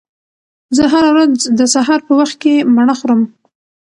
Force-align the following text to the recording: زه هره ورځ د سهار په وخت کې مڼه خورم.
زه 0.75 0.83
هره 0.93 1.09
ورځ 1.15 1.31
د 1.57 1.59
سهار 1.73 1.99
په 2.07 2.13
وخت 2.19 2.35
کې 2.43 2.53
مڼه 2.75 2.95
خورم. 2.99 3.21